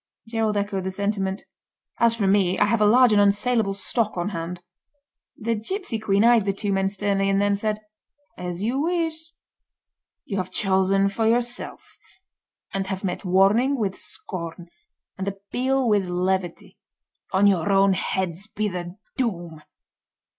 Gerald 0.27 0.57
echoed 0.57 0.83
the 0.85 0.89
sentiment. 0.89 1.43
"As 1.99 2.15
for 2.15 2.25
me 2.25 2.57
I 2.57 2.65
have 2.65 2.81
a 2.81 2.87
large 2.87 3.11
and 3.13 3.21
unsaleable 3.21 3.75
stock 3.75 4.17
on 4.17 4.29
hand." 4.29 4.63
The 5.37 5.53
gipsy 5.53 5.99
Queen 5.99 6.23
eyed 6.23 6.45
the 6.45 6.53
two 6.53 6.73
men 6.73 6.87
sternly, 6.89 7.29
and 7.29 7.39
then 7.39 7.53
said: 7.53 7.77
"As 8.35 8.63
you 8.63 8.81
wish. 8.81 9.33
You 10.25 10.37
have 10.37 10.49
chosen 10.49 11.07
for 11.07 11.27
yourself, 11.27 11.99
and 12.73 12.87
have 12.87 13.03
met 13.03 13.23
warning 13.23 13.77
with 13.77 13.95
scorn, 13.95 14.71
and 15.19 15.27
appeal 15.27 15.87
with 15.87 16.07
levity. 16.07 16.79
On 17.31 17.45
your 17.45 17.71
own 17.71 17.93
heads 17.93 18.47
be 18.47 18.67
the 18.67 18.97
doom!" 19.17 19.61